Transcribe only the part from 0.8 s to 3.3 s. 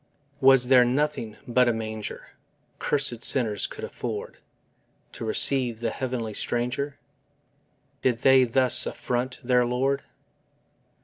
nothing but a manger Cursèd